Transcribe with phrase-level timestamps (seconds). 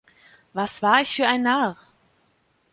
[0.53, 1.77] Was war ich für ein Narr!